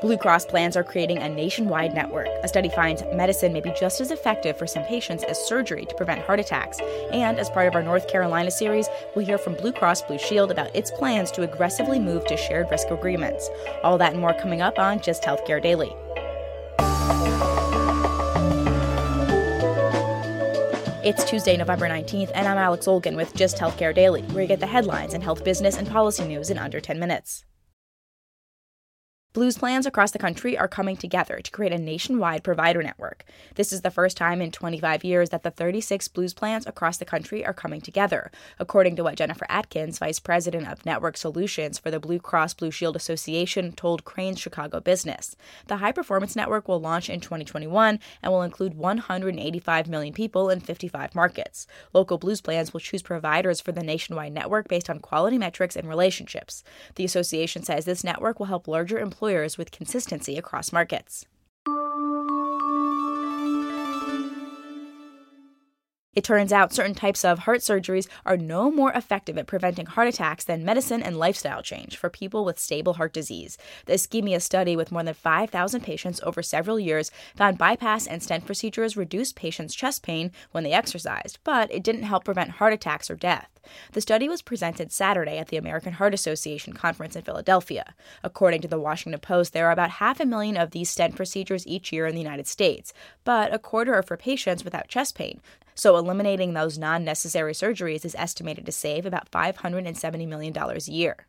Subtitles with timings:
[0.00, 2.26] Blue Cross plans are creating a nationwide network.
[2.42, 5.94] A study finds medicine may be just as effective for some patients as surgery to
[5.94, 6.80] prevent heart attacks.
[7.12, 10.50] And as part of our North Carolina series, we'll hear from Blue Cross Blue Shield
[10.50, 13.50] about its plans to aggressively move to shared risk agreements.
[13.84, 15.94] All that and more coming up on Just Healthcare Daily.
[21.04, 24.60] It's Tuesday, November 19th, and I'm Alex Olgin with Just Healthcare Daily, where you get
[24.60, 27.44] the headlines and health business and policy news in under 10 minutes.
[29.32, 33.24] Blues plans across the country are coming together to create a nationwide provider network.
[33.54, 37.04] This is the first time in 25 years that the 36 Blues plans across the
[37.04, 41.92] country are coming together, according to what Jennifer Atkins, Vice President of Network Solutions for
[41.92, 45.36] the Blue Cross Blue Shield Association, told Crane's Chicago Business.
[45.68, 50.58] The High Performance Network will launch in 2021 and will include 185 million people in
[50.58, 51.68] 55 markets.
[51.92, 55.88] Local Blues plans will choose providers for the nationwide network based on quality metrics and
[55.88, 56.64] relationships.
[56.96, 59.19] The association says this network will help larger employers
[59.58, 61.26] with consistency across markets.
[66.20, 70.06] It turns out certain types of heart surgeries are no more effective at preventing heart
[70.06, 73.56] attacks than medicine and lifestyle change for people with stable heart disease.
[73.86, 78.44] The ischemia study with more than 5,000 patients over several years found bypass and stent
[78.44, 83.10] procedures reduced patients' chest pain when they exercised, but it didn't help prevent heart attacks
[83.10, 83.48] or death.
[83.92, 87.94] The study was presented Saturday at the American Heart Association conference in Philadelphia.
[88.22, 91.66] According to the Washington Post, there are about half a million of these stent procedures
[91.66, 92.92] each year in the United States,
[93.24, 95.40] but a quarter are for patients without chest pain.
[95.74, 101.26] So, eliminating those non necessary surgeries is estimated to save about $570 million a year.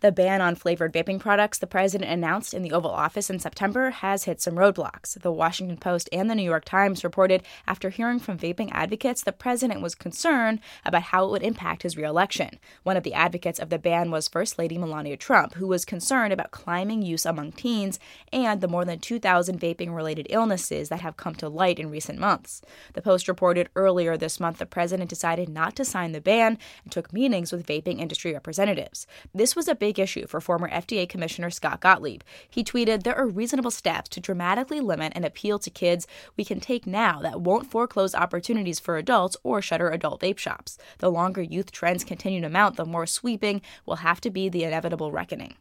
[0.00, 3.90] The ban on flavored vaping products the president announced in the Oval Office in September
[3.90, 5.20] has hit some roadblocks.
[5.20, 9.32] The Washington Post and the New York Times reported after hearing from vaping advocates, the
[9.32, 12.58] president was concerned about how it would impact his reelection.
[12.82, 16.32] One of the advocates of the ban was First Lady Melania Trump, who was concerned
[16.32, 17.98] about climbing use among teens
[18.32, 22.18] and the more than 2,000 vaping related illnesses that have come to light in recent
[22.18, 22.60] months.
[22.92, 26.92] The Post reported earlier this month the president decided not to sign the ban and
[26.92, 29.06] took meetings with vaping industry representatives.
[29.34, 32.22] This was a big issue for former FDA Commissioner Scott Gottlieb.
[32.48, 36.60] He tweeted, There are reasonable steps to dramatically limit and appeal to kids we can
[36.60, 40.78] take now that won't foreclose opportunities for adults or shutter adult vape shops.
[40.98, 44.64] The longer youth trends continue to mount, the more sweeping will have to be the
[44.64, 45.56] inevitable reckoning.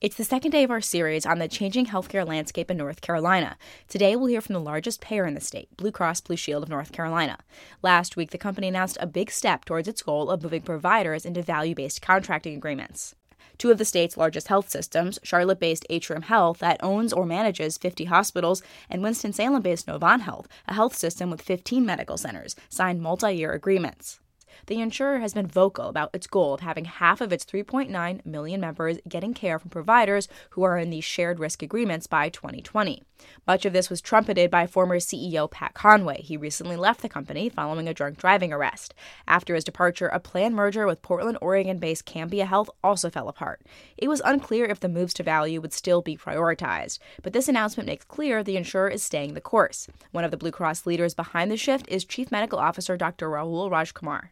[0.00, 3.58] It's the second day of our series on the changing healthcare landscape in North Carolina.
[3.88, 6.68] Today, we'll hear from the largest payer in the state, Blue Cross Blue Shield of
[6.68, 7.38] North Carolina.
[7.82, 11.42] Last week, the company announced a big step towards its goal of moving providers into
[11.42, 13.16] value based contracting agreements.
[13.58, 17.76] Two of the state's largest health systems, Charlotte based Atrium Health, that owns or manages
[17.76, 23.02] 50 hospitals, and Winston-Salem based Novant Health, a health system with 15 medical centers, signed
[23.02, 24.20] multi year agreements
[24.66, 28.60] the insurer has been vocal about its goal of having half of its 3.9 million
[28.60, 33.02] members getting care from providers who are in these shared risk agreements by 2020.
[33.46, 36.22] Much of this was trumpeted by former CEO Pat Conway.
[36.22, 38.94] He recently left the company following a drunk driving arrest.
[39.26, 43.62] After his departure, a planned merger with Portland, Oregon based Cambia Health also fell apart.
[43.96, 47.88] It was unclear if the moves to value would still be prioritized, but this announcement
[47.88, 49.88] makes clear the insurer is staying the course.
[50.12, 53.28] One of the Blue Cross leaders behind the shift is Chief Medical Officer Dr.
[53.28, 54.30] Rahul Rajkumar.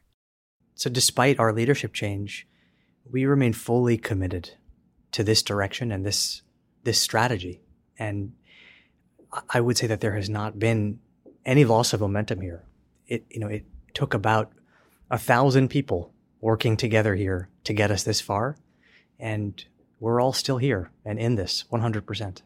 [0.76, 2.46] So, despite our leadership change,
[3.10, 4.50] we remain fully committed
[5.12, 6.42] to this direction and this
[6.84, 7.62] this strategy.
[7.98, 8.34] And
[9.50, 11.00] I would say that there has not been
[11.44, 12.62] any loss of momentum here.
[13.08, 13.64] It you know it
[13.94, 14.52] took about
[15.10, 16.12] a thousand people
[16.42, 18.56] working together here to get us this far.
[19.18, 19.64] And
[19.98, 22.20] we're all still here and in this 100%.
[22.20, 22.42] Raj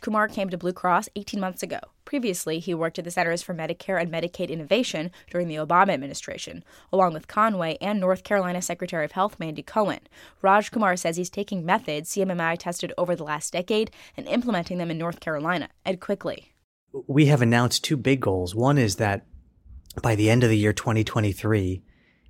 [0.00, 1.78] Kumar came to Blue Cross 18 months ago.
[2.06, 6.64] Previously, he worked at the Centers for Medicare and Medicaid Innovation during the Obama administration,
[6.90, 10.00] along with Conway and North Carolina Secretary of Health Mandy Cohen.
[10.42, 14.96] Rajkumar says he's taking methods CMMI tested over the last decade and implementing them in
[14.96, 16.54] North Carolina, and quickly.
[17.06, 18.54] We have announced two big goals.
[18.54, 19.26] One is that
[20.00, 21.82] by the end of the year 2023,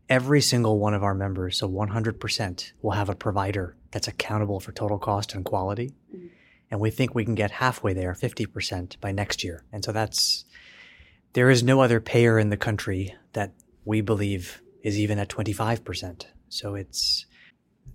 [0.08, 4.72] every single one of our members, so 100%, will have a provider that's accountable for
[4.72, 5.92] total cost and quality.
[6.12, 6.26] Mm-hmm.
[6.70, 9.64] And we think we can get halfway there, 50% by next year.
[9.72, 10.44] And so that's,
[11.32, 13.52] there is no other payer in the country that
[13.84, 16.26] we believe is even at 25%.
[16.48, 17.26] So it's,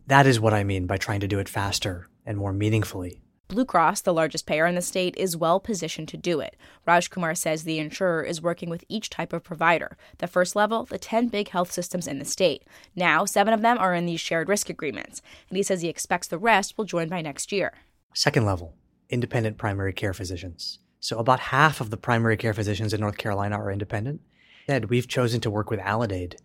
[0.08, 3.22] that is what I mean by trying to do it faster and more meaningfully.
[3.52, 6.56] Blue Cross, the largest payer in the state, is well positioned to do it.
[6.88, 9.98] Rajkumar says the insurer is working with each type of provider.
[10.20, 12.64] The first level, the 10 big health systems in the state.
[12.96, 16.28] Now, seven of them are in these shared risk agreements, and he says he expects
[16.28, 17.74] the rest will join by next year.
[18.14, 18.76] Second level,
[19.10, 20.80] independent primary care physicians.
[21.00, 24.22] So about half of the primary care physicians in North Carolina are independent.
[24.68, 26.36] And we've chosen to work with Aledade,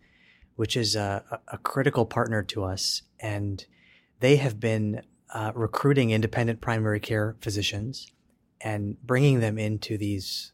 [0.55, 3.03] which is a, a critical partner to us.
[3.19, 3.65] And
[4.19, 5.03] they have been
[5.33, 8.11] uh, recruiting independent primary care physicians
[8.61, 10.53] and bringing them into these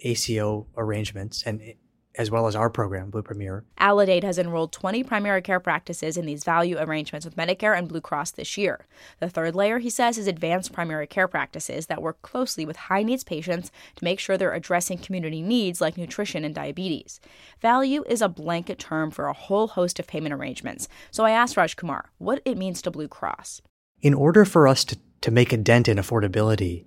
[0.00, 1.42] ACO arrangements.
[1.44, 1.74] And
[2.18, 3.64] as well as our program, Blue Premier.
[3.78, 8.00] Aledade has enrolled 20 primary care practices in these value arrangements with Medicare and Blue
[8.00, 8.86] Cross this year.
[9.20, 13.02] The third layer, he says, is advanced primary care practices that work closely with high
[13.02, 17.20] needs patients to make sure they're addressing community needs like nutrition and diabetes.
[17.60, 20.88] Value is a blanket term for a whole host of payment arrangements.
[21.10, 23.60] So I asked Rajkumar what it means to Blue Cross.
[24.00, 26.84] In order for us to, to make a dent in affordability,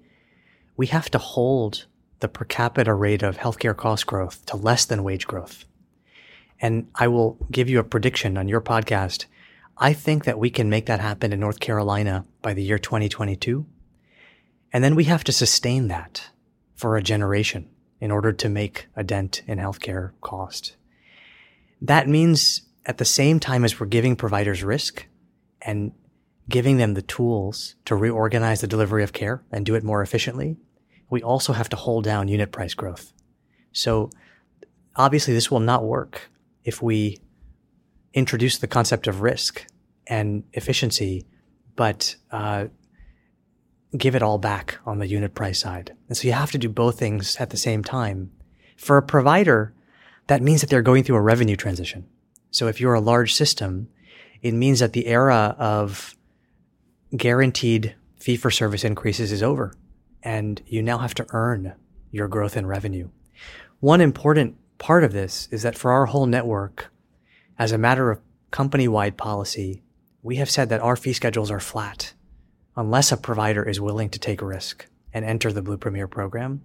[0.77, 1.87] we have to hold
[2.19, 5.65] the per capita rate of healthcare cost growth to less than wage growth.
[6.61, 9.25] And I will give you a prediction on your podcast.
[9.77, 13.65] I think that we can make that happen in North Carolina by the year 2022.
[14.73, 16.29] And then we have to sustain that
[16.75, 17.69] for a generation
[18.01, 20.75] in order to make a dent in healthcare cost.
[21.81, 25.05] That means at the same time as we're giving providers risk
[25.61, 25.91] and
[26.47, 30.57] giving them the tools to reorganize the delivery of care and do it more efficiently,
[31.09, 33.13] we also have to hold down unit price growth.
[33.71, 34.09] So
[34.95, 36.29] obviously this will not work
[36.63, 37.19] if we
[38.13, 39.65] introduce the concept of risk
[40.07, 41.25] and efficiency,
[41.75, 42.65] but uh,
[43.97, 45.95] give it all back on the unit price side.
[46.07, 48.31] And so you have to do both things at the same time.
[48.77, 49.73] For a provider,
[50.27, 52.07] that means that they're going through a revenue transition.
[52.51, 53.89] So if you're a large system,
[54.41, 56.15] it means that the era of
[57.15, 59.73] guaranteed fee for service increases is over
[60.23, 61.75] and you now have to earn
[62.11, 63.09] your growth in revenue.
[63.79, 66.91] One important part of this is that for our whole network,
[67.57, 68.19] as a matter of
[68.51, 69.83] company wide policy,
[70.21, 72.13] we have said that our fee schedules are flat
[72.75, 76.63] unless a provider is willing to take a risk and enter the Blue Premier program.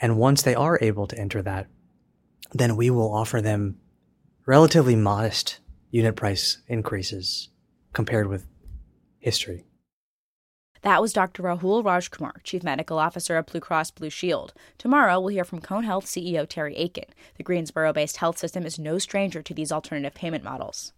[0.00, 1.66] And once they are able to enter that,
[2.52, 3.78] then we will offer them
[4.46, 5.60] relatively modest
[5.90, 7.50] unit price increases
[7.92, 8.46] compared with
[9.18, 9.67] history.
[10.82, 11.42] That was Dr.
[11.42, 14.52] Rahul Rajkumar, Chief Medical Officer of Blue Cross Blue Shield.
[14.78, 17.06] Tomorrow, we'll hear from Cone Health CEO Terry Akin.
[17.36, 20.92] The Greensboro based health system is no stranger to these alternative payment models.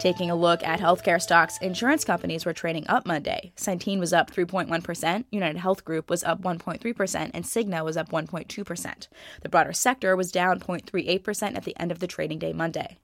[0.00, 3.52] Taking a look at healthcare stocks, insurance companies were trading up Monday.
[3.54, 9.08] Centene was up 3.1%, United Health Group was up 1.3%, and Cigna was up 1.2%.
[9.42, 12.96] The broader sector was down 0.38% at the end of the trading day Monday.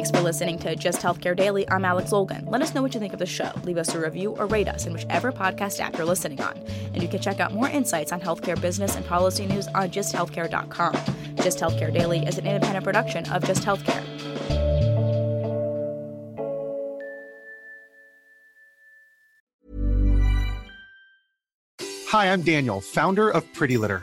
[0.00, 1.68] Thanks for listening to Just Healthcare Daily.
[1.68, 2.48] I'm Alex Olgin.
[2.48, 3.52] Let us know what you think of the show.
[3.64, 6.56] Leave us a review or rate us in whichever podcast app you're listening on.
[6.94, 10.94] And you can check out more insights on healthcare business and policy news on justhealthcare.com.
[11.34, 14.02] Just Healthcare Daily is an independent production of Just Healthcare.
[22.08, 24.02] Hi, I'm Daniel, founder of Pretty Litter.